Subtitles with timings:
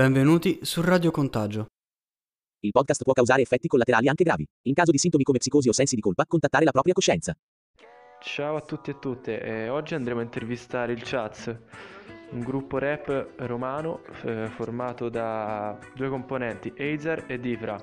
[0.00, 1.66] Benvenuti su Radio Contagio.
[2.60, 4.46] Il podcast può causare effetti collaterali anche gravi.
[4.62, 7.36] In caso di sintomi come psicosi o sensi di colpa, contattare la propria coscienza.
[8.22, 11.54] Ciao a tutti e tutte, eh, oggi andremo a intervistare il Chaz,
[12.30, 17.78] un gruppo rap romano eh, formato da due componenti, Eizer e Difra.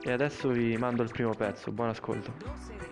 [0.00, 2.91] E adesso vi mando il primo pezzo, buon ascolto.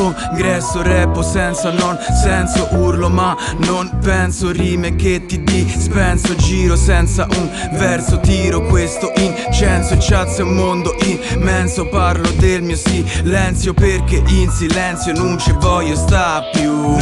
[0.00, 4.50] Congresso Rappo senza non senso Urlo ma non penso.
[4.50, 9.96] Rime che ti dispenso Giro senza un verso Tiro questo incenso.
[9.98, 10.94] Chat è un mondo
[11.34, 16.96] immenso Parlo del mio silenzio Perché in silenzio non ci voglio sta più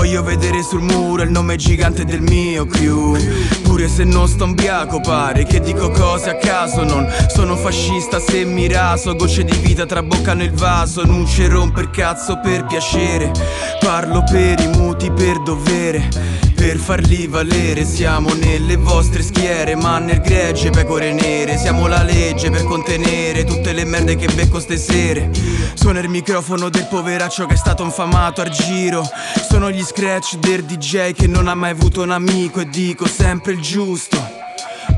[0.00, 3.18] Voglio vedere sul muro il nome gigante del mio crew.
[3.64, 6.84] Pure se non sto ubriaco pare che dico cose a caso.
[6.84, 11.04] Non sono fascista se mi raso Gocce di vita traboccano il vaso.
[11.04, 13.30] Non ci romper cazzo per piacere.
[13.78, 16.08] Parlo per i muti per dovere
[16.54, 17.84] per farli valere.
[17.84, 21.58] Siamo nelle vostre schiere Ma nel gregge pecore nere.
[21.58, 25.30] Siamo la legge per contenere Tutte le merde che becco stesere
[25.74, 29.02] Suona il microfono del poveraccio che è stato infamato al giro.
[29.48, 33.52] Sono gli scratch del DJ che non ha mai avuto un amico E dico sempre
[33.52, 34.16] il giusto.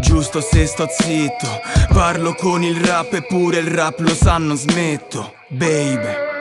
[0.01, 1.49] Giusto se sto zitto.
[1.93, 5.35] Parlo con il rap eppure il rap lo sa non smetto.
[5.49, 6.32] Baby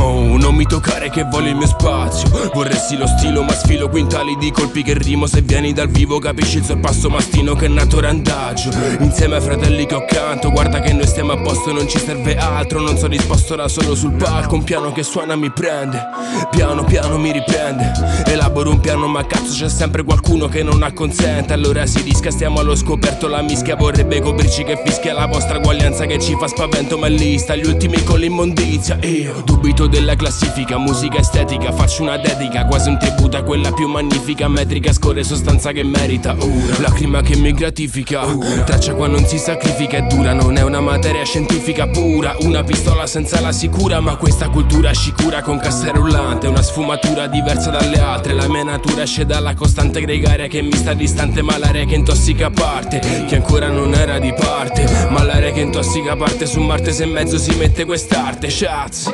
[0.00, 2.50] Non mi toccare che voglio il mio spazio.
[2.54, 5.26] Vorresti lo stilo ma sfilo quintali di colpi che rimo.
[5.26, 9.84] Se vieni dal vivo capisci il sorpasso mastino che è nato randaggio Insieme ai fratelli
[9.84, 12.80] che ho accanto Guarda che noi stiamo a posto non ci serve altro.
[12.80, 16.02] Non sono disposto da solo sul palco Un piano che suona mi prende.
[16.50, 17.92] Piano piano mi riprende.
[18.24, 21.52] Elaboro un piano ma cazzo c'è sempre qualcuno che non acconsente.
[21.52, 23.28] Allora si risca stiamo allo scoperto.
[23.28, 26.96] La mischia vorrebbe coprirci che fischia la vostra guaglianza Che ci fa spavento.
[26.96, 28.98] Ma è lista Gli ultimi con l'immondizia.
[29.02, 33.88] Io dubito della classifica musica estetica Faccio una dedica, quasi un tributo a quella più
[33.88, 39.26] magnifica Metrica, scorre sostanza che merita uh, Lacrima che mi gratifica uh, Traccia qua non
[39.26, 44.00] si sacrifica, è dura Non è una materia scientifica pura Una pistola senza la sicura
[44.00, 49.02] Ma questa cultura scicura con cassa rullante Una sfumatura diversa dalle altre La mia natura
[49.02, 53.68] esce dalla costante gregaria Che mi sta distante ma l'aria che intossica parte Che ancora
[53.68, 57.54] non era di parte Ma l'aria che intossica parte su Marte Se in mezzo si
[57.56, 59.12] mette quest'arte, Schatz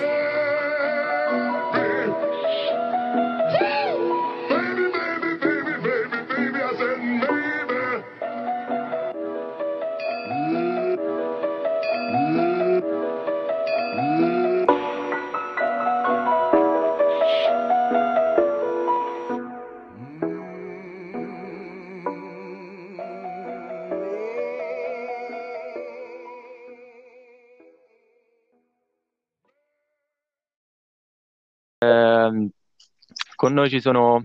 [33.57, 34.23] noi ci sono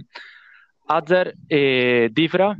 [0.88, 2.54] Azer e Difra,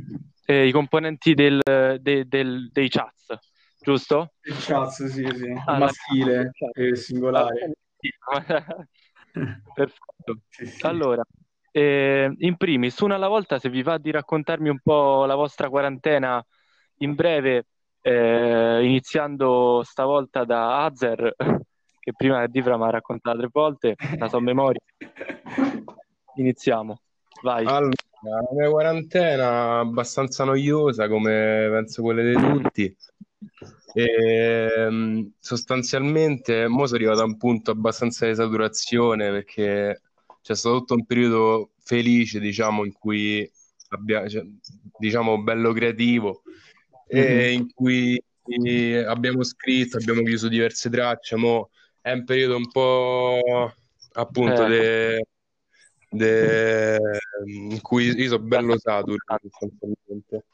[0.46, 1.60] eh, i componenti del,
[2.00, 3.36] de, del, dei Chats,
[3.78, 4.32] giusto?
[4.42, 7.72] Il Chats, sì, sì, ah, maschile e singolare.
[9.74, 10.40] Perfetto.
[10.48, 10.86] Sì, sì.
[10.86, 11.22] Allora,
[11.70, 15.68] eh, in primis, una alla volta, se vi va di raccontarmi un po' la vostra
[15.68, 16.44] quarantena
[16.98, 17.66] in breve,
[18.00, 21.34] eh, iniziando stavolta da Azer
[22.02, 24.80] che prima Difra mi ha raccontato tre volte, la sua memoria.
[26.36, 27.00] Iniziamo,
[27.42, 27.64] vai.
[27.66, 27.92] Allora,
[28.22, 32.96] la mia quarantena abbastanza noiosa, come penso quelle di tutti.
[33.94, 40.00] E, ehm, sostanzialmente, mo sono arrivato a un punto abbastanza di saturazione perché
[40.40, 43.48] c'è stato tutto un periodo felice, diciamo, in cui
[43.90, 44.44] abbiamo, cioè,
[44.98, 46.42] diciamo, bello creativo,
[47.14, 47.38] mm-hmm.
[47.38, 48.22] e in cui
[49.06, 51.70] abbiamo scritto, abbiamo chiuso diverse tracce, mo
[52.00, 53.72] è un periodo un po'
[54.14, 54.68] appunto eh.
[54.68, 55.26] de,
[56.12, 56.98] de,
[57.46, 59.16] in cui io sono bello saturo
[59.58, 60.44] sostanzialmente.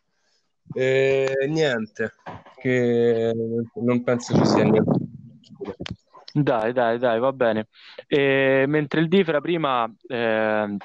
[0.74, 2.12] E niente,
[2.60, 3.32] che
[3.74, 5.06] non penso ci sia niente.
[6.32, 7.68] Dai, dai, dai, va bene.
[8.06, 10.76] E, mentre il Difra prima eh,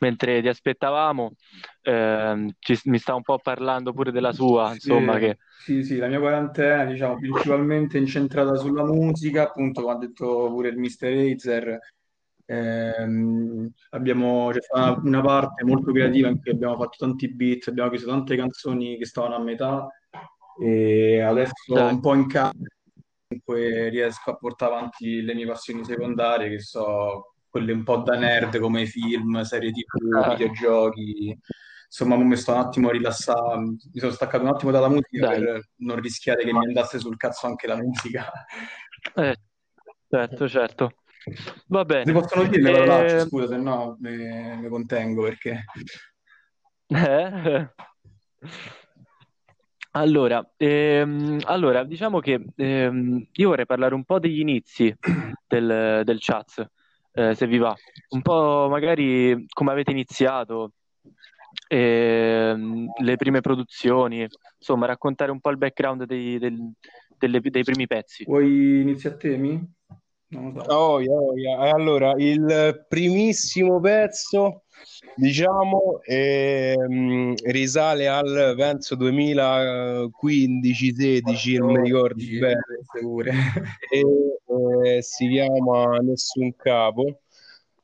[0.00, 1.32] mentre ti aspettavamo,
[1.82, 5.38] ehm, ci, mi sta un po' parlando pure della sua, insomma, Sì, che...
[5.64, 10.68] sì, sì, la mia quarantena, diciamo, principalmente incentrata sulla musica, appunto, come ha detto pure
[10.68, 11.04] il Mr.
[11.04, 11.78] Eizer,
[12.48, 17.90] ehm, abbiamo, c'è stata una parte molto creativa in cui abbiamo fatto tanti beat, abbiamo
[17.90, 19.86] preso tante canzoni che stavano a metà
[20.60, 22.56] e adesso un po' in casa
[23.28, 28.16] comunque riesco a portare avanti le mie passioni secondarie, che so, quelle un po' da
[28.18, 31.38] nerd come film, serie TV, Ah, videogiochi.
[31.86, 35.40] Insomma, mi sto un attimo rilassando, mi sono staccato un attimo dalla musica dai.
[35.42, 38.30] per non rischiare che mi andasse sul cazzo anche la musica.
[39.14, 39.36] Eh,
[40.08, 40.92] certo, certo.
[41.66, 42.12] Va Si bene.
[42.12, 44.16] possono dire le parolacce, Eh, scusa, se no mi,
[44.60, 45.64] mi contengo perché...
[46.88, 47.68] eh?
[49.92, 54.94] Allora, ehm, allora, diciamo che ehm, io vorrei parlare un po' degli inizi
[55.46, 56.64] del, del Chats,
[57.12, 57.74] eh, se vi va.
[58.10, 60.72] Un po' magari come avete iniziato,
[61.68, 64.26] ehm, le prime produzioni,
[64.58, 66.72] insomma, raccontare un po' il background dei, del-
[67.18, 68.24] delle- dei primi pezzi.
[68.24, 69.76] Vuoi iniziare a te, Mi?
[70.30, 70.70] Non lo so.
[70.70, 71.58] Oh, yeah, yeah.
[71.72, 74.64] Allora, il primissimo pezzo,
[75.16, 82.60] diciamo, ehm, risale al, penso, 2015-16, non mi ricordo bene,
[83.00, 83.32] pure.
[83.90, 84.02] e
[84.96, 87.20] eh, si chiama Nessun Capo,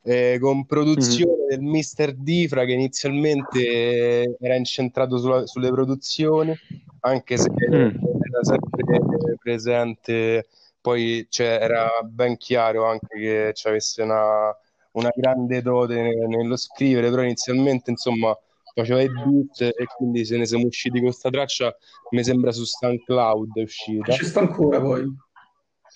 [0.03, 2.13] eh, con produzione del Mr.
[2.15, 6.55] Difra che inizialmente era incentrato sulla- sulle produzioni,
[7.01, 7.57] anche se Mm.
[7.71, 9.01] era sempre
[9.43, 10.47] presente,
[10.85, 14.55] poi cioè, era ben chiaro anche che ci avesse una,
[14.93, 18.39] una grande dote ne- nello scrivere, però inizialmente insomma
[18.75, 21.75] faceva i beat e quindi se ne siamo usciti con questa traccia,
[22.11, 24.13] mi sembra su SoundCloud è uscita.
[24.13, 25.07] Ci sta ancora poi.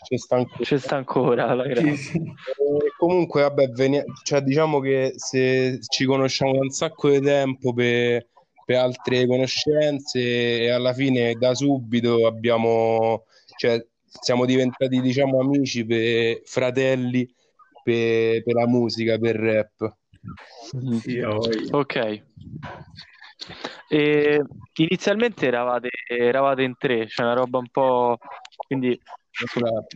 [0.05, 5.13] C'è sta anche- C'è sta ancora la Sì, e comunque, vabbè, veni- cioè, diciamo che
[5.17, 8.27] se ci conosciamo da un sacco di tempo per,
[8.65, 10.19] per altre conoscenze
[10.63, 13.25] e alla fine da subito abbiamo,
[13.59, 17.27] cioè, siamo diventati, diciamo, amici, per, fratelli
[17.83, 19.97] per, per la musica, per il rap.
[20.73, 21.73] Mhm.
[21.73, 22.23] Ok.
[23.91, 24.43] E
[24.75, 28.19] inizialmente eravate, eravate in tre, c'è una roba un po'...
[28.67, 29.01] Quindi...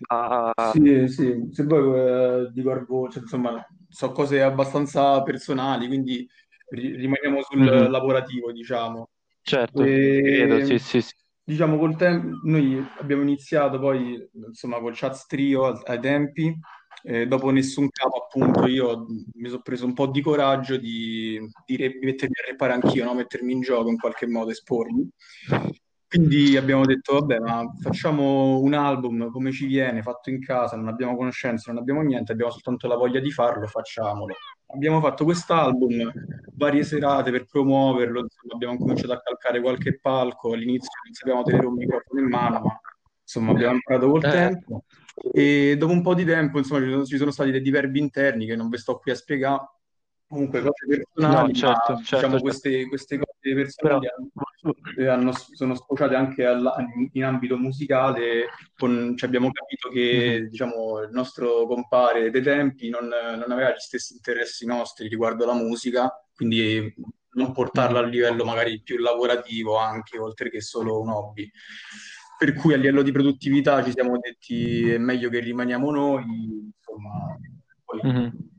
[0.09, 1.99] ah, Sì, sì, se vuoi
[2.47, 6.27] eh, dico al voce, insomma, so cose abbastanza personali, quindi
[6.71, 7.91] ri- rimaniamo sul Mhm.
[7.91, 9.11] lavorativo, diciamo.
[9.43, 11.15] certo, E, credo, sì, sì, sì.
[11.45, 16.57] Diciamo, col tempo, noi abbiamo iniziato poi, insomma, col Chats Trio al- ai tempi,
[17.05, 21.77] eh, dopo nessun capo, appunto, io mi sono preso un po' di coraggio di, di
[21.77, 23.15] re- mettermi a reppare anch'io, no?
[23.15, 25.09] Mettermi in gioco in qualche modo, espormi.
[26.07, 30.89] Quindi abbiamo detto, vabbè, ma facciamo un album come ci viene, fatto in casa, non
[30.89, 34.35] abbiamo conoscenze, non abbiamo niente, abbiamo soltanto la voglia di farlo, facciamolo.
[34.75, 36.11] Abbiamo fatto quest'album,
[36.55, 41.67] varie serate per promuoverlo, insomma, abbiamo cominciato a calcare qualche palco, all'inizio non sapevamo tenere
[41.67, 42.81] un microfono in mano, ma
[43.21, 44.31] insomma abbiamo imparato col Eh.
[44.31, 44.85] tempo.
[45.33, 48.47] E dopo un po' di tempo, insomma, ci sono, ci sono stati dei diverbi interni
[48.47, 49.71] che non vi sto qui a spiegare.
[50.27, 52.41] Comunque cose personali, No, certo, ma certo, diciamo certo.
[52.41, 56.75] queste, queste cose personali hanno, eh, hanno- sono sfociate anche alla-
[57.13, 58.47] in ambito musicale.
[58.77, 60.49] Con, ci abbiamo capito che Mhm.
[60.49, 65.55] diciamo, il nostro compare dei tempi non, non aveva gli stessi interessi nostri riguardo alla
[65.55, 66.95] musica, quindi
[67.35, 71.51] non portarla a livello magari più lavorativo anche, oltre che solo un hobby.
[72.39, 77.37] Per cui a livello di produttività ci siamo detti è meglio che rimaniamo noi, insomma,
[77.85, 78.51] poi Mhm.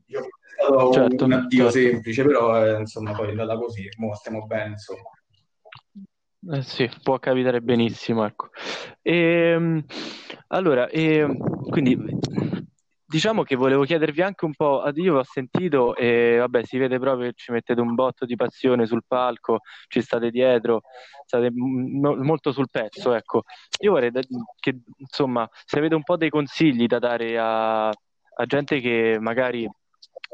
[0.64, 1.80] Stato Certo, un addio certo.
[1.80, 5.10] semplice, però eh, insomma poi è andata così, mo stiamo bene, insomma.
[6.52, 8.50] Eh sì, può capitare benissimo, ecco.
[9.02, 9.84] Ehm,
[10.48, 11.38] allora, ehm,
[11.70, 11.98] quindi
[13.06, 17.28] diciamo che volevo chiedervi anche un po', io ho sentito e vabbè, si vede proprio
[17.30, 20.82] che ci mettete un botto di passione sul palco, ci state dietro,
[21.26, 23.44] state m- mo- molto sul pezzo, ecco.
[23.82, 24.22] Io vorrei da-
[24.60, 29.70] che, insomma, se avete un po' dei consigli da dare a, a gente che magari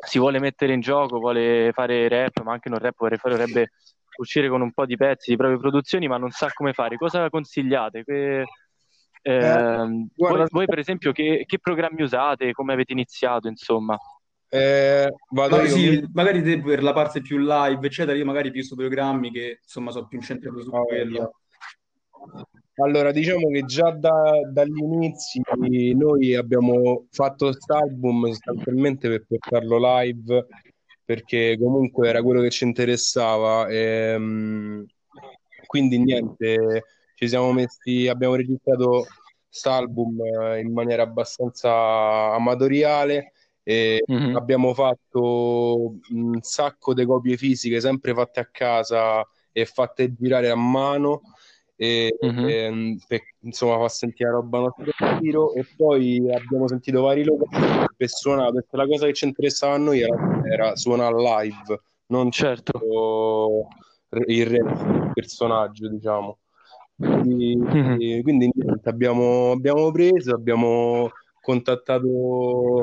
[0.05, 3.71] si vuole mettere in gioco, vuole fare rap, ma anche non rap, vorrei fare, vorrebbe
[4.17, 6.98] uscire con un po' di pezzi di proprie produzioni, ma non sa come fare.
[6.98, 8.03] Cosa consigliate?
[8.03, 8.45] Que-
[9.21, 12.51] ehm, guarda- voi, voi, per esempio, che, che programmi usate?
[12.51, 13.98] Come avete iniziato, insomma?
[14.51, 18.50] Eh, vado Ma io, sì, magari te per la parte più live, eccetera, io magari
[18.50, 21.33] più su programmi che insomma sono più incentrato su Ah, quello.
[22.81, 25.41] Allora, diciamo che già da- dagli inizi
[25.95, 30.45] noi abbiamo fatto quest'album sostanzialmente per portarlo live,
[31.03, 33.67] perché comunque era quello che ci interessava.
[33.69, 34.86] ehm,
[35.65, 36.83] quindi niente,
[37.15, 39.05] ci siamo messi, abbiamo registrato
[39.48, 41.69] quest'album eh, in maniera abbastanza
[42.33, 43.33] amatoriale
[43.63, 44.36] E Mhm.
[44.36, 50.55] abbiamo fatto un sacco di copie fisiche, sempre fatte a casa e fatte girare a
[50.55, 51.21] mano.
[51.81, 52.45] E, Mhm.
[52.50, 55.53] ehm, per, insomma, fa sentire roba nostra in giro.
[55.53, 59.77] E poi abbiamo sentito vari locali per suonare, perché la cosa che ci interessava a
[59.77, 62.81] noi era, era suonare live, non Certo.
[64.27, 66.39] il del personaggio, diciamo.
[66.98, 68.21] Quindi, Mhm.
[68.24, 71.09] quindi niente, abbiamo, abbiamo preso, abbiamo
[71.39, 72.05] contattato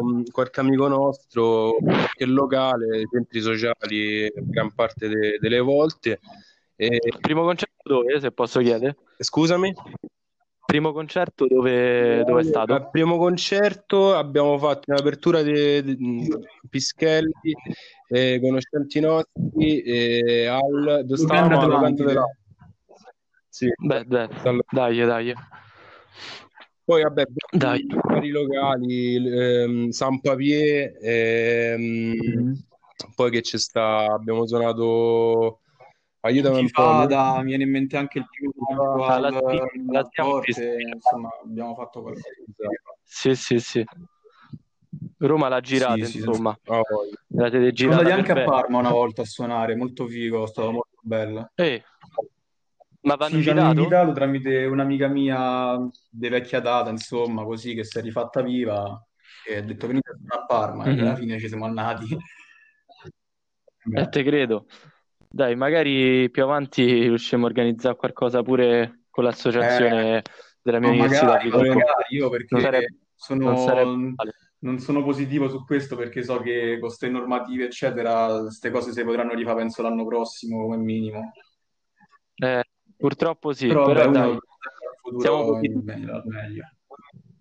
[0.03, 6.19] mh, qualche amico nostro, qualche locale, centri sociali, gran parte de- delle volte.
[6.77, 8.97] E- Primo concerto dove, se posso chiedere?
[9.19, 9.73] scusami?
[10.67, 12.75] Primo concerto dove, dove è stato?
[12.75, 16.29] Al primo concerto abbiamo fatto un'apertura di, di
[16.69, 17.31] Pischelli,
[18.09, 22.09] eh, conoscenti nostri, eh, al, dove stavamo al Atlantide.
[22.09, 22.25] della-
[23.49, 25.35] Sì, Beh, dai, Dal- dai, dai.
[26.85, 27.87] Poi vabbè, Dai.
[28.03, 32.55] vari locali, ehm, San Papier, ehm,
[33.15, 35.61] poi che c'è sta, abbiamo suonato,
[36.27, 38.53] aiutami un po', Fada, mi viene in mente anche il primo
[39.07, 39.41] Ah, la la
[40.11, 40.63] Forte, vista.
[40.95, 42.29] insomma, abbiamo fatto qualcosa.
[43.03, 43.85] Sì, sì, sì.
[45.19, 46.51] Roma l'ha girata, Sì, sì, insomma.
[46.67, 46.81] Ah.
[47.29, 48.45] La siete Siamo girata andati per anche a.
[48.51, 51.51] Parma una volta a suonare, molto figo, è stato molto bello.
[51.55, 51.83] Eh,
[53.03, 53.79] ma vanno Sì, invitato?
[53.79, 55.79] invitato tramite un'amica mia
[56.11, 59.01] di vecchia data, insomma, così che si è rifatta viva
[59.49, 61.01] e ha detto venite a Parma e Mhm.
[61.01, 62.17] alla fine ci siamo andati.
[63.95, 64.67] Eh, te credo.
[65.37, 70.23] Dai, magari più avanti riusciamo a organizzare qualcosa pure con l'associazione
[70.63, 71.27] della mia università.
[71.27, 71.59] magari, dico.
[71.59, 74.15] magari io Non perché sarebbe, sono, non sarebbe
[74.61, 79.05] non sono positivo su questo perché so che con queste normative, eccetera, queste cose si
[79.05, 81.33] potranno rifare, penso, l'anno prossimo come minimo.
[82.37, 82.65] Eh,
[82.97, 84.39] purtroppo sì, Però, però vabbè, dai,
[85.19, 86.23] siamo è meglio.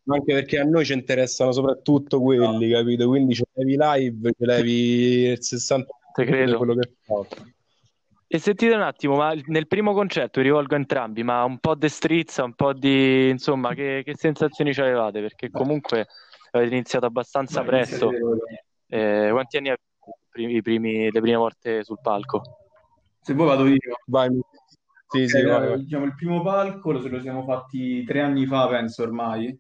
[0.08, 3.08] Anche perché a noi ci interessano soprattutto quelli, capito?
[3.08, 6.58] Quindi ce levi live, ce levi il 60% Te di credo.
[6.58, 7.54] quello che fa.
[8.36, 11.74] E sentite un attimo, ma nel primo concerto, vi rivolgo a entrambi, ma un po'
[11.74, 13.30] di strizza, un po' di...
[13.30, 15.22] insomma, che, che sensazioni ci avevate?
[15.22, 16.08] Perché comunque
[16.52, 18.12] avete iniziato abbastanza Beh, presto.
[18.88, 22.42] Eh, quanti anni avete i primi- primi- le prime volte sul palco?
[23.22, 23.78] Se vuoi vado io.
[24.08, 24.28] Vai,
[25.08, 25.80] sì, Ok, sì, vai, eh, vai.
[25.80, 29.58] diciamo, il primo palco lo, lo siamo fatti tre anni fa, penso ormai,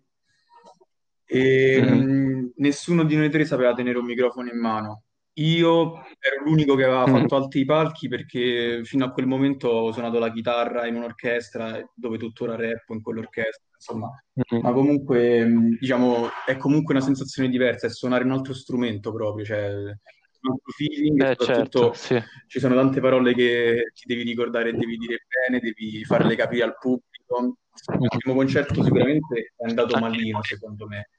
[1.24, 1.96] e Mhm.
[1.98, 5.03] mh, nessuno di noi tre sapeva tenere un microfono in mano.
[5.37, 7.19] Io ero l'unico che aveva Mhm.
[7.19, 12.17] fatto alti palchi perché fino a quel momento ho suonato la chitarra in un'orchestra dove
[12.17, 14.09] tuttora rappo in quell'orchestra, insomma.
[14.33, 14.61] Mhm.
[14.61, 19.43] Ma comunque, mh, diciamo, è comunque una sensazione diversa, è suonare un altro strumento proprio,
[19.43, 22.21] cioè un altro feeling Eh, certo, soprattutto sì.
[22.47, 26.77] ci sono tante parole che ti devi ricordare devi dire bene, devi farle capire al
[26.79, 27.57] pubblico.
[27.99, 31.09] Il primo concerto sicuramente è andato malino, secondo me.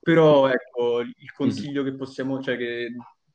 [0.00, 2.88] Però ecco, il consiglio che possiamo, cioè che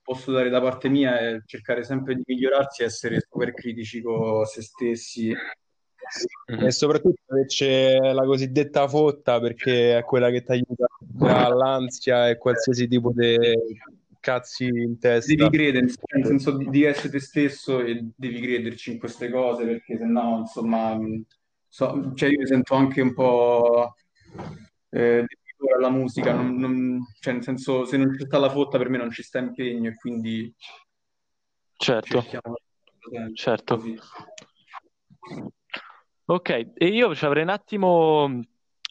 [0.03, 4.45] posso dare da parte mia è cercare sempre di migliorarsi e essere super critici con
[4.45, 5.33] se stessi.
[6.45, 10.85] E soprattutto se c'è la cosiddetta fotta, perché è quella che ti aiuta
[11.45, 13.37] all'ansia e qualsiasi tipo di
[14.19, 15.33] cazzi in testa.
[15.33, 19.97] Devi credere, nel senso di essere te stesso e devi crederci in queste cose perché
[19.97, 21.25] sennò, insomma, mh,
[21.67, 23.95] so- cioè io mi sento anche un po'
[24.89, 25.25] eh,
[25.63, 28.89] debitore alla musica, non- non- cioè nel senso se non ci sta la fotta per
[28.89, 30.53] me non ci sta impegno e quindi
[31.75, 32.55] Certo, cerchiamo
[33.33, 33.75] certo.
[33.75, 33.99] così.
[36.25, 38.41] Ok, e io ci avrei un attimo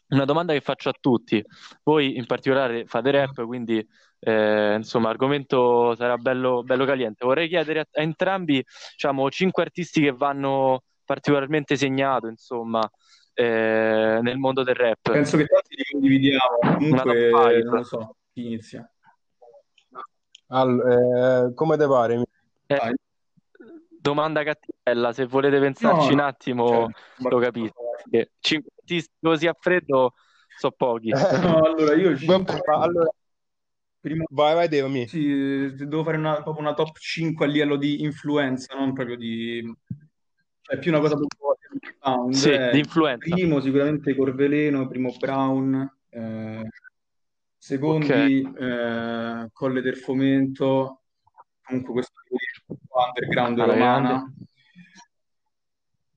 [0.08, 1.42] una domanda che faccio a tutti.
[1.84, 3.86] Voi in particolare fate rap, quindi
[4.18, 7.24] eh, insomma, argomento sarà bello, bello caliente.
[7.24, 12.88] Vorrei chiedere a, a entrambi, diciamo, cinque artisti che vanno particolarmente segnato, insomma,
[13.34, 14.98] eh, nel mondo del rap.
[15.10, 18.88] Penso che tanti li condividiamo, comunque non lo so, chi inizia?
[20.48, 20.80] All-
[21.50, 22.22] eh, come te pare?
[22.66, 22.94] Eh,
[23.88, 27.74] domanda cattivella, se volete pensarci No, un attimo, cioè, lo capisco.
[27.96, 30.14] perché Cinque artisti così a freddo
[30.58, 31.10] sono pochi.
[31.10, 32.44] No, allora io ma
[32.82, 33.10] allora,
[34.00, 35.06] prima vai, vai, Deo, mi.
[35.06, 39.74] Sì, devo fare una, proprio una top 5 a livello di influenza, non proprio di...
[40.60, 41.16] cioè più una cosa
[42.02, 42.34] underground.
[42.34, 42.70] Sì, eh.
[42.70, 43.34] di influenza.
[43.34, 46.68] Primo sicuramente Corveleno, primo Brown, eh,
[47.56, 51.02] secondi eh, Colle del Fomento,
[51.62, 54.34] comunque questo è underground Alla romana.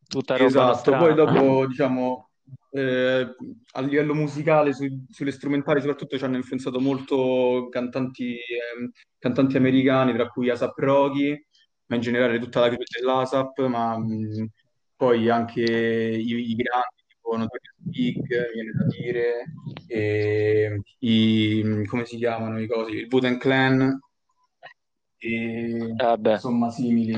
[0.08, 2.30] Tutta roba Esatto, poi dopo diciamo
[2.72, 3.36] eh,
[3.72, 10.14] a livello musicale, sui- sulle strumentali soprattutto ci hanno influenzato molto cantanti, ehm, cantanti americani,
[10.14, 11.46] tra cui ASAP Rocky,
[11.88, 14.50] ma in generale tutta la crew dell'ASAP, ma mh,
[14.96, 19.44] poi anche i, i grandi, tipo Notorious Big, viene da dire,
[19.88, 22.98] e i, come si chiamano i cosi?
[22.98, 24.00] Il Wu-Tang Clan,
[25.18, 27.18] e Vabbè, insomma simili.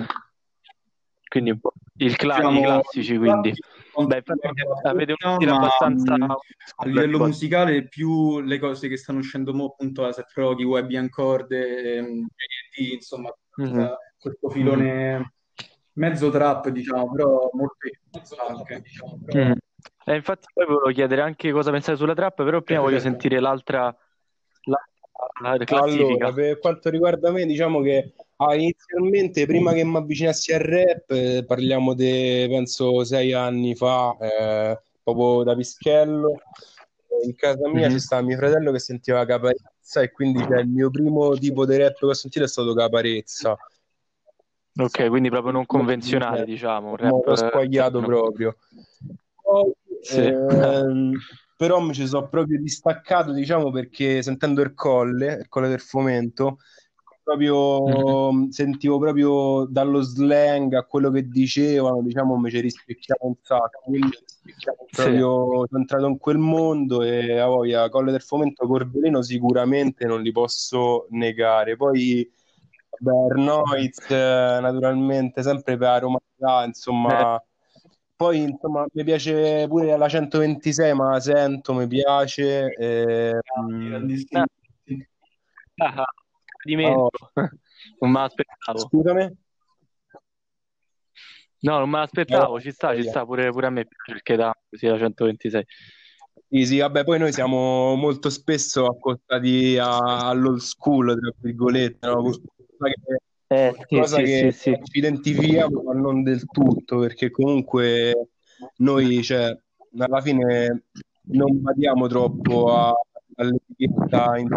[1.27, 1.59] quindi
[1.97, 3.53] il cla- i Siamo classici, quindi.
[4.05, 4.23] Beh,
[4.83, 6.15] avete un stile ma abbastanza...
[6.15, 6.35] mh,
[6.79, 10.97] a livello musicale più le cose che stanno uscendo mo, appunto la Seth Rocky, Webby
[10.97, 12.27] Ancorde, ehm,
[12.91, 13.71] insomma, Mhm.
[13.71, 15.33] questa- questo filone
[15.97, 17.77] mezzo trap, diciamo, però molto
[18.47, 18.83] anche.
[19.33, 19.55] Mhm.
[20.05, 23.09] Eh, infatti poi volevo chiedere anche cosa pensate sulla trap, però prima voglio Certo.
[23.09, 23.93] sentire l'altra,
[25.41, 26.27] l'altra classifica.
[26.27, 31.11] Allora, per quanto riguarda me, diciamo che ah, inizialmente, prima che mi avvicinassi al rap,
[31.11, 36.31] eh, parliamo di, penso, sei anni fa, eh, proprio da Pischello,
[37.09, 37.91] eh, in casa mia Mhm.
[37.91, 41.75] ci stava mio fratello che sentiva Caparezza e quindi cioè, il mio primo tipo di
[41.75, 43.57] rap che ho sentito è stato Caparezza.
[44.79, 48.05] Ok, quindi proprio non convenzionale, diciamo, un rap l'ho squagliato no.
[48.05, 48.57] proprio.
[49.41, 50.21] Poi, Sì.
[50.21, 51.11] ehm,
[51.55, 56.57] però mi ci sono proprio distaccato, diciamo, perché sentendo il colle, il colle del fomento,
[57.23, 58.49] proprio Mhm.
[58.51, 63.81] sentivo proprio dallo slang a quello che dicevano, diciamo, mi ci rispecchiavo un sacco.
[63.85, 64.15] Quindi
[64.95, 70.21] proprio sono entrato in quel mondo e a voglia, colle del fomento, Corbelino sicuramente non
[70.21, 71.75] li posso negare.
[71.75, 72.31] Poi
[72.99, 77.41] Noiz, eh, naturalmente, sempre per la romanità, insomma.
[78.15, 82.73] Poi, insomma, mi piace pure la 126, ma la sento, mi piace.
[82.73, 84.43] eh, mm, Grandissimi.
[85.79, 86.05] Ah,
[86.61, 87.09] tradimento.
[87.99, 88.79] Non me l'aspettavo.
[88.79, 89.37] scusami?
[91.59, 93.09] No, non me l'aspettavo, Eh, ci sta, ci voglia.
[93.09, 95.65] sta, pure, pure a me piace perché da così la 126.
[96.49, 102.21] Sì, sì, vabbè, poi noi siamo molto spesso accostati a- all'old school, tra virgolette, no?
[102.77, 103.17] Cosa che,
[103.49, 104.79] Eh, sì, cosa sì, che sì, sì.
[104.83, 108.29] ci identifichiamo, ma non del tutto, perché comunque
[108.77, 109.57] noi, cioè,
[109.97, 110.83] alla fine
[111.29, 112.93] non badiamo troppo a-
[113.35, 114.47] all'etichetta in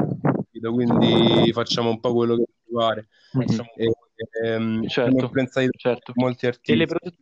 [0.72, 3.09] quindi facciamo un po' quello che ci pare.
[3.33, 3.64] Mhm.
[3.76, 3.92] E,
[4.44, 5.30] ehm, Certo,
[5.76, 6.12] certo.
[6.16, 6.87] molti artisti.
[6.87, 7.16] produ-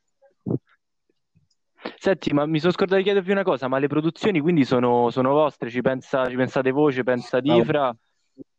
[1.98, 5.32] Senti, ma mi sono scordato di chiedervi una cosa, ma le produzioni quindi sono, sono
[5.32, 5.70] vostre?
[5.70, 7.94] Ci pensa, ci pensate voi, ci pensa Difra,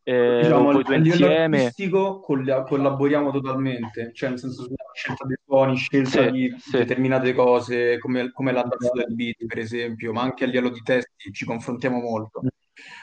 [0.04, 1.64] eh, Diciamo, a insieme?
[1.64, 6.78] artistico colla- collaboriamo totalmente, cioè nel senso sulla scelta dei suoni, scelta Sì, di sì.
[6.78, 11.32] determinate cose, come, come l'andazzo del beat, per esempio, ma anche a livello di testi
[11.32, 12.42] ci confrontiamo molto.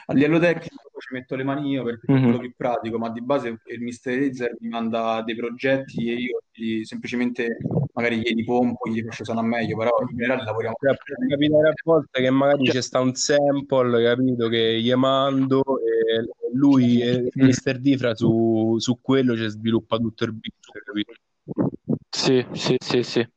[0.07, 2.23] A livello tecnico ci metto le mani io perché sono Mhm.
[2.23, 4.55] quello più pratico, ma di base il Mr.
[4.59, 7.57] mi manda dei progetti e io gli- semplicemente
[7.93, 10.95] magari glieli pompo, gli faccio suonare meglio, però in generale lavoriamo Cioè,
[11.27, 16.21] capitare a volte che magari c'è sta un sample, capito, che gli mando e
[16.57, 17.45] lui, e Mm.
[17.45, 17.77] Mr.
[17.77, 20.55] Difra, su, su quello ci sviluppa tutto il beat?
[22.09, 23.27] Sì, sì, sì, sì.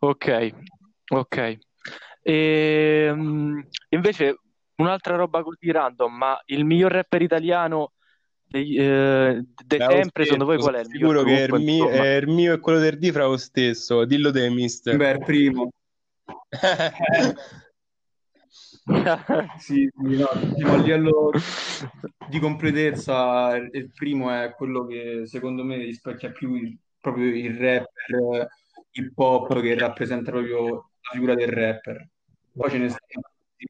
[0.00, 0.50] Ok,
[1.08, 1.58] ok.
[2.22, 4.38] E, mm, invece
[4.76, 7.92] un'altra roba così random, ma il miglior rapper italiano
[8.46, 11.60] dei, eh, dei È lo sempre, secondo voi qual è il miglior sicuro che il
[11.60, 12.04] insomma?
[12.04, 14.96] è il mio e quello del Difra lo stesso, dillo te, mister.
[14.96, 15.70] Beh, il primo.
[19.54, 21.30] Sì, sì, no, diciamo, a livello
[22.28, 28.14] di completezza, il primo è quello che secondo me rispecchia più il- proprio il rapper
[28.42, 28.48] eh,
[28.92, 32.08] hip hop che rappresenta proprio la figura del rapper.
[32.54, 33.68] Poi ce ne tanti.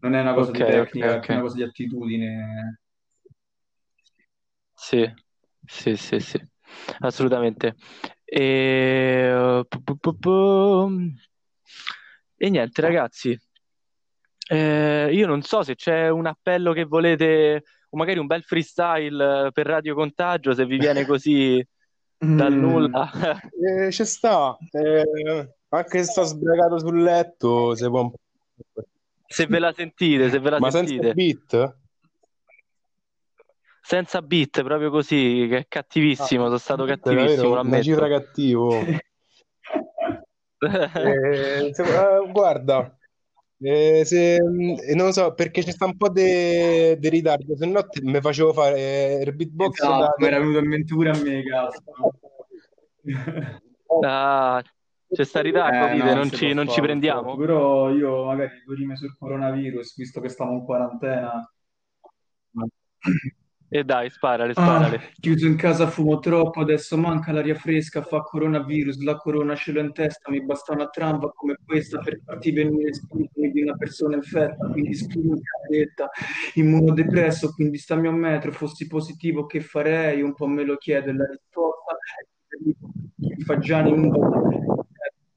[0.00, 2.78] non è una cosa di Ok, ok, tecnica, è una cosa di attitudine.
[4.74, 5.04] Sì,
[5.64, 6.40] sì, sì, sì,
[7.00, 7.74] assolutamente.
[8.24, 9.98] E, pu-
[12.36, 13.38] e niente, ragazzi,
[14.48, 19.46] eh, io non so se c'è un appello che volete, o magari un bel freestyle
[19.46, 21.64] eh, per Radio Contagio, se vi viene così
[22.18, 23.10] dal Mm, nulla.
[23.60, 28.10] Eh, ci sta, eh, anche se sta sbragato sul letto, se può...
[29.26, 31.12] Se ve la sentite, se ve la Ma senza sentite.
[31.14, 31.76] beat?
[33.82, 38.84] Senza beat, proprio così, che è cattivissimo, sono stato cattivissimo, Davvero, una cifra cattivo.
[40.60, 42.97] Eh, se- eh, guarda,
[43.60, 47.86] eh, se, eh, non lo so, perché c'è sta un po' di ritardo, se no
[47.86, 49.96] te- mi facevo fare il beatbox da...
[49.96, 51.82] Esatto, mi era venuto in mente pure a me, cazzo.
[54.04, 54.62] Ah,
[55.10, 57.36] c'è sta ritardo, Eh, no, non ci, non ci prendiamo?
[57.36, 61.50] Però io magari due rime sul coronavirus, visto che stiamo in quarantena.
[63.70, 65.00] E dai, sparale, Ah, sparale.
[65.20, 69.80] chiuso in casa fumo troppo, adesso manca l'aria fresca, fa coronavirus, la corona ce l'ho
[69.80, 74.16] in testa, mi basta una tramba come questa per farti venire sintomi di una persona
[74.16, 76.08] infetta, quindi scrivi detta,
[76.54, 81.10] immunodepresso, quindi stammi a un metro, fossi positivo che farei, un po' me lo chiedo
[81.10, 81.96] e la risposta.
[82.48, 82.74] È che
[83.16, 84.66] mi fa già in un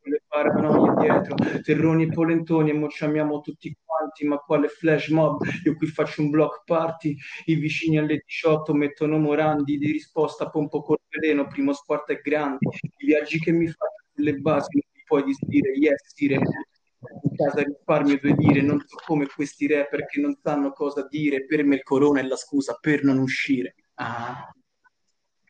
[0.03, 3.90] le paranoia dietro, terroni e polentoni e mo ci amiamo tutti quanti,
[4.25, 5.43] ma quale flash mob?
[5.65, 10.81] Io qui faccio un block party, i vicini alle 18 mettono morandi, di risposta pompo
[10.81, 15.03] col veleno, primo squarto è grande, i viaggi che mi faccio sulle basi, non mi
[15.05, 20.19] puoi disdire, yes, dire, in casa risparmio due dire, non so come questi rapper che
[20.19, 23.75] non sanno cosa dire, per me il corona è la scusa per non uscire.
[23.95, 24.51] Ah.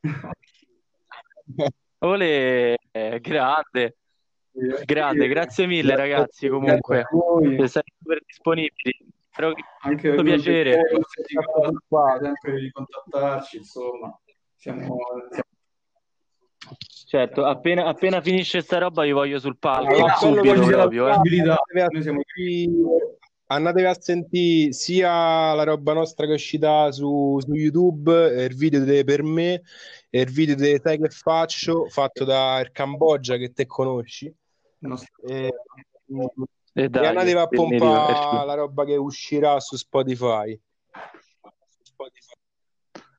[2.03, 3.97] Ole, eh, grande,
[4.85, 7.47] grande, grazie mille ragazzi comunque, Grazie a voi.
[7.47, 8.97] siete stati super disponibili,
[9.31, 10.81] che Anche voi, piacere.
[12.19, 14.19] sempre ricontattarci, insomma,
[14.55, 14.79] siamo,
[15.29, 15.45] siamo
[17.07, 21.13] Certo, appena, appena finisce sta roba vi voglio sul palco, Ah, subito proprio, eh.
[21.15, 21.57] possibilità.
[21.57, 23.15] Andatevi a Noi siamo sentire-
[23.51, 28.85] Andatevi a sentire sia la roba nostra che è uscita su, su YouTube, il video
[28.85, 29.61] de Per me
[30.09, 34.33] e il video de Sai che faccio, fatto da il Cambogia che te conosci.
[34.87, 35.53] Nostro- E,
[36.73, 40.59] E e dai, andatevi a quindi pompare la roba che uscirà su Spotify.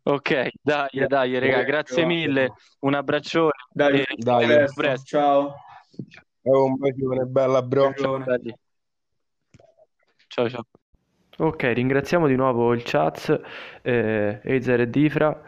[0.05, 4.53] Ok, dai, dai, raga, grazie mille, un abbraccione Dai, e Dai.
[4.53, 5.05] a presto.
[5.05, 5.55] Ciao.
[6.40, 7.92] È un bacione, bella bro.
[8.25, 8.53] Belli.
[10.27, 10.64] Ciao ciao.
[11.38, 13.40] Ok, ringraziamo di nuovo il Chats,
[13.83, 15.40] eh, Eizer e Difra.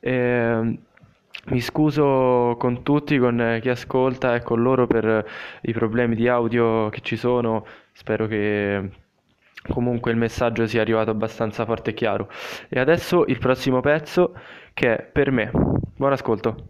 [0.00, 0.78] Eh,
[1.46, 5.26] mi scuso con tutti, con chi ascolta e con loro per
[5.62, 7.66] i problemi di audio che ci sono.
[7.92, 8.90] Spero che
[9.68, 12.28] comunque il messaggio sia arrivato abbastanza forte e chiaro.
[12.68, 14.34] E adesso il prossimo pezzo
[14.74, 15.50] che è per me.
[15.96, 16.66] Buon ascolto.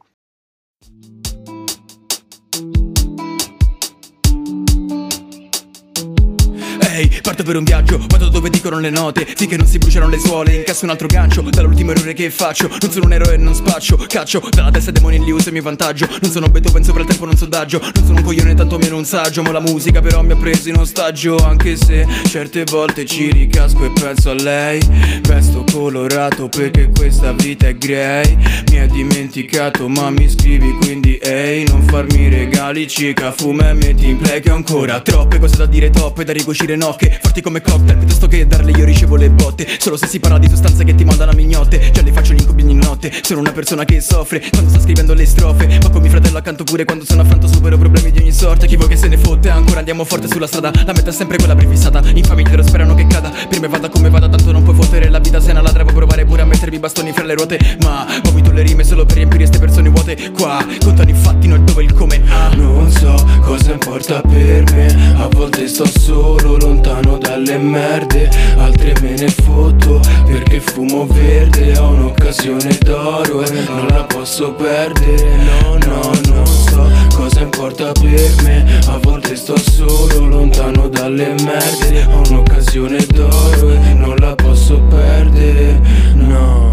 [7.00, 9.26] Ehi, parto per un viaggio, vado dove dicono le note.
[9.34, 11.40] Finché non si bruciano le suole, incasso un altro gancio.
[11.40, 13.96] Dall'ultimo errore che faccio, non sono un eroe e non spaccio.
[14.06, 16.06] Caccio dalla testa demoni li uso e mi vantaggio.
[16.20, 19.06] Non sono Beethoven sopra il tempo, non soldaggio Non sono un coglione, tanto meno un
[19.06, 19.42] saggio.
[19.42, 23.82] Ma la musica però mi ha preso in ostaggio Anche se certe volte ci ricasco
[23.86, 24.80] e penso a lei.
[25.22, 28.36] Resto colorato perché questa vita è grey.
[28.70, 34.06] Mi hai dimenticato ma mi scrivi quindi ehi Non farmi regali, cica, fuma e metti
[34.06, 37.60] in play che ho ancora Troppe cose da dire, toppe da ricucire nocche Forti come
[37.60, 39.66] cocktail, piuttosto che darle io ricevo le botte.
[39.78, 42.40] Solo se si parla di sostanze che ti mandano a mignotte Già le faccio gli
[42.40, 43.12] incubi ogni notte.
[43.22, 46.64] Sono una persona che soffre quando sta scrivendo le strofe Ma con mio fratello accanto
[46.64, 48.66] pure quando sono affranto supero problemi di ogni sorta.
[48.66, 51.36] Chi vuoi che se ne fotte, ancora andiamo forte sulla strada La meta è sempre
[51.36, 52.02] quella prefissata.
[52.14, 55.08] In famiglia lo sperano che cada Per me vada come vada, tanto non puoi fottere
[55.08, 57.58] La vita se una ladra, puoi provare pure a mettermi bastoni fra le ruote.
[57.82, 60.30] Ma vomito le rime solo per riempire ste persone vuote.
[60.32, 62.20] Qua contano i fatti, non dove il come.
[62.28, 62.48] Ah.
[62.54, 69.14] Non so cosa importa per me A volte sto solo lontano dalle merde Altre me
[69.16, 75.36] ne fotto perché fumo verde Ho un'occasione d'oro e non la posso perdere.
[75.36, 82.06] No, no, non so cosa importa per me A volte sto solo lontano dalle merde
[82.12, 85.80] Ho un'occasione d'oro e non la posso perdere.
[86.14, 86.69] No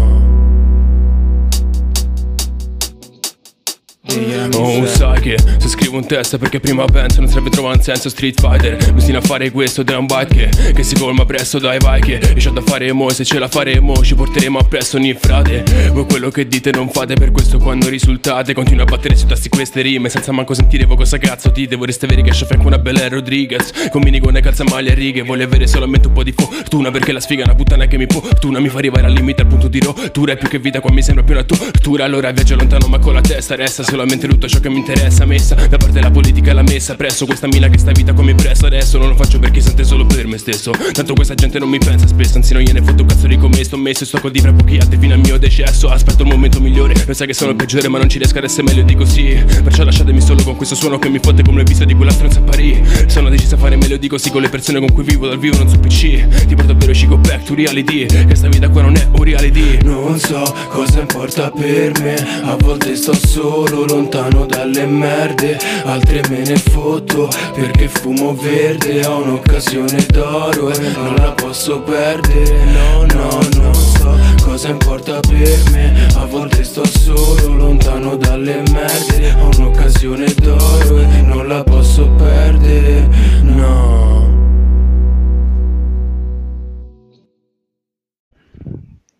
[4.58, 8.08] Oh, sai che se scrivo un testo perché prima penso non serve trovare un senso
[8.08, 8.92] Street Fighter.
[8.92, 12.52] Bisogna fare questo è un bite che, che si colma presto dai vai che Riesce
[12.52, 15.62] da fare mo, se ce la faremo ci porteremo appresso ogni frate.
[15.92, 18.52] Voi quello che dite non fate per questo quando risultate.
[18.52, 21.76] Continuo a battere su tasti queste rime senza manco sentire voi cosa cazzo dite.
[21.76, 25.22] Vorreste avere che fianco una bella Rodriguez Con minigone calza maglia a righe.
[25.22, 28.06] Voglio avere solamente un po' di fortuna perché la sfiga è una puttana che mi
[28.08, 28.58] fortuna.
[28.58, 30.32] Mi fa arrivare al limite al punto di rottura.
[30.32, 32.04] È più che vita qua mi sembra più una tortura.
[32.04, 35.54] Allora viaggio lontano ma con la testa resta solamente tutto ciò che mi interessa Messa.
[35.54, 38.98] Da parte la politica la messa presso Questa mina che sta vita come presto Adesso.
[38.98, 40.72] Non lo faccio perché sente solo per me stesso.
[40.92, 43.62] Tanto questa gente non mi pensa spesso Anzi non gliene foto un cazzo di come
[43.62, 45.88] sto messo sto con di fra pochi altri fino al mio decesso.
[45.88, 48.44] Aspetto il momento migliore Lo sai che sono il peggiore ma non ci riesco ad
[48.44, 51.66] essere meglio di così Perciò lasciatemi solo con questo suono che mi fotte come il
[51.66, 52.82] viso di quella stronza a Parì.
[53.06, 55.56] Sono deciso a fare meglio di così con le persone con cui vivo dal vivo
[55.58, 58.06] non su PC Ti porto davvero ci go back to reality.
[58.06, 59.78] Che sta vita qua non è un reality.
[59.82, 66.42] Non so cosa importa per me A volte sto solo lontano dalle merde Altre me
[66.44, 72.64] ne fotto perché fumo verde Ho un'occasione d'oro e non la posso perdere.
[72.64, 79.34] No, no, non so cosa importa per me A volte sto solo lontano dalle merde
[79.40, 83.08] Ho un'occasione d'oro e non la posso perdere.
[83.42, 84.17] No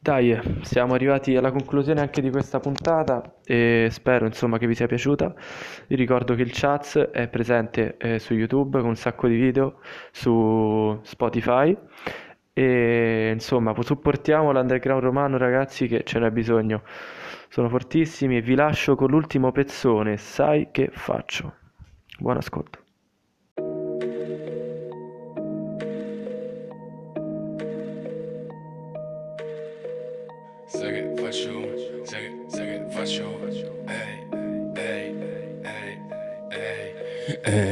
[0.09, 4.87] Dai, siamo arrivati alla conclusione anche di questa puntata e spero insomma che vi sia
[4.87, 5.35] piaciuta.
[5.87, 9.81] Vi ricordo che il Chats è presente eh, su YouTube con un sacco di video,
[10.11, 11.77] su Spotify
[12.55, 16.85] e insomma supportiamo l'underground romano ragazzi che ce n'è bisogno.
[17.51, 21.53] Sono fortissimi e vi lascio con l'ultimo pezzone, sai che faccio.
[22.18, 22.88] Buon ascolto.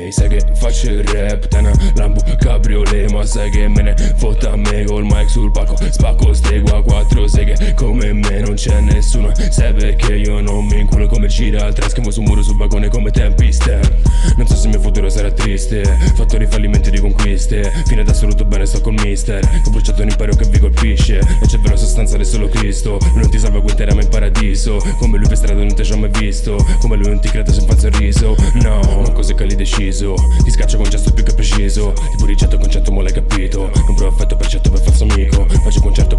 [0.06, 4.52] Ehi, sai che faccio il rap, tena Lambo cabriolet Ma sai che me ne fotta
[4.52, 5.76] a me col mic sul palco.
[5.90, 9.32] Spacco stegua quattro seghe Come me non c'è nessuno.
[9.34, 12.88] Sai perché io non mi inculo come gira il trash Schiamo sul muro sul vagone
[12.88, 13.90] come tempi stand
[14.36, 15.82] Non so se il mio futuro sarà triste
[16.14, 17.72] Fattori fallimenti di conquiste.
[17.86, 21.18] Fine d'assoluto bene sto col mister Ho bruciato un impero che vi colpisce.
[21.18, 24.80] E c'è vera sostanza del solo Cristo Lui non ti salva guinterama in paradiso.
[24.98, 27.52] Come lui per strada non ti ho già mai visto Come lui non ti crede
[27.52, 28.36] se fa il sorriso.
[28.62, 31.94] No, ma cos'è che l'hai deciso Ti scaccia con gesto più che preciso.
[32.10, 33.70] Tipo ricetto concetto ma l'hai capito?
[33.86, 35.46] Non provo affetto percetto per falso amico.
[35.48, 36.15] Faccio concerto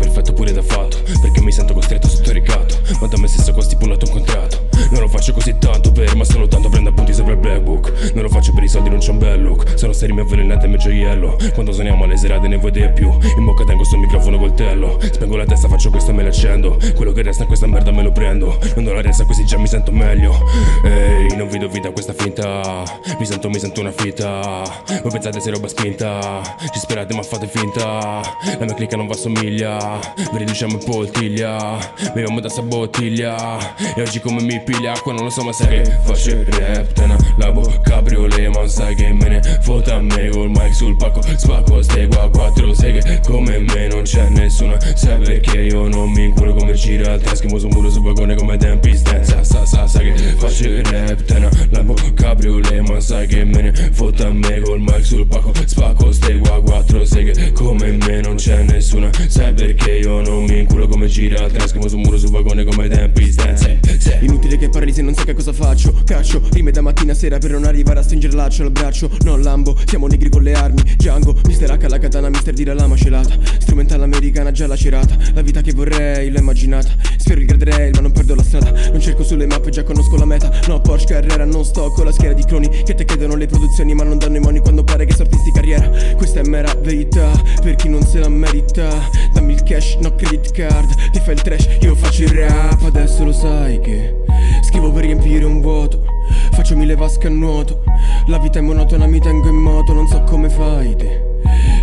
[9.58, 13.12] look Sono serie mie avvelenate e mio gioiello Quando suoniamo alle serate ne vuoi più.
[13.38, 16.78] In bocca tengo sul microfono coltello Spengo la testa faccio questo e me l'accendo.
[16.96, 18.58] Quello che resta in questa merda me lo prendo.
[18.76, 20.38] Non do la resa così già mi sento meglio.
[20.84, 22.84] Ehi non vi do vita a questa finta.
[23.18, 24.62] Mi sento mi sento una fita
[25.02, 26.42] Voi pensate se roba spinta.
[26.72, 28.22] Ci sperate ma fate finta.
[28.60, 30.00] La mia clicca non va somiglia.
[30.16, 31.78] Vi riduciamo in poltiglia.
[32.14, 33.58] Beviamo da sta bottiglia
[33.96, 34.94] E oggi come mi piglia?
[35.02, 36.92] Qua non lo so ma sai che faccio il rap.
[36.94, 40.96] Tena la bocca cabriolet Ma sai che me ne fotta a me Col mic sul
[40.96, 43.22] palco Spacco stegua quattro seghe.
[43.26, 47.38] Come me non c'è nessuno Sai perché io non mi incuro come gira il trash
[47.38, 51.24] Schimo sul muro sul vagone come tempi stand Sa sa sa che faccio il rap
[51.24, 55.26] Tena la bocca cabriolet Ma sai che me ne fotta a me Col mic sul
[55.28, 55.52] palco.
[55.66, 60.88] Spacco stegua quattro seghe Come me non c'è nessuno Sai perché io non mi incuro
[60.88, 64.16] come gira il trash Schimo sul muro sul vagone come tempi stand Sì, sì.
[64.22, 66.42] Inutile che parli se non sai che cosa faccio Caccio.
[66.52, 69.10] Rime da mattina a sera per non arrivare a stringere laccio al braccio.
[69.22, 70.82] Non Lambo, siamo negri con le armi.
[70.96, 73.38] Django, Mister H la katana, Mister Dira la macelata.
[73.60, 75.18] Strumentale americana già lacerata.
[75.34, 76.90] La vita che vorrei l'ho immaginata.
[77.18, 78.72] Spero di graderei ma non perdo la strada.
[78.92, 80.52] Non cerco sulle mappe già conosco la meta.
[80.68, 83.94] No Porsche Carrera non sto con la schiera di cloni Che te chiedono le produzioni
[83.94, 85.90] ma non danno i money quando pare che sortisti carriera.
[86.16, 87.30] Questa è mera verità
[87.62, 88.88] per chi non se la merita.
[89.34, 91.12] Dammi il cash, no credit card.
[91.12, 92.84] Ti fai il trash, io faccio il rap.
[92.84, 94.26] Adesso lo sai che
[94.62, 96.04] Scrivo per riempire un vuoto
[96.52, 97.84] Faccio mille vasche a nuoto.
[98.28, 101.26] La vita è monotona, mi tengo in moto Non so come fai te.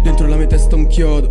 [0.03, 1.31] Dentro la mia testa un chiodo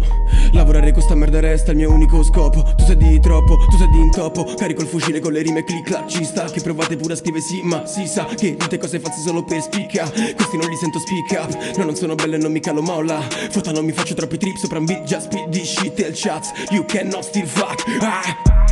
[0.54, 2.64] Lavorare con sta merda resta il mio unico scopo.
[2.76, 5.84] Tu sai di troppo, tu sai di intoppo Carico il fucile con le rime click
[5.84, 9.00] clac Ci sta che provate pure a scrivere sì Ma si sa che dite cose
[9.00, 10.10] false solo per spicca.
[10.10, 13.22] Questi non li sento speak up No non sono belle non mi calo molla.
[13.50, 16.52] Fotta non mi faccio troppi trip sopra un beat Just speed this shit tell chats
[16.70, 18.62] You cannot still fuck ah!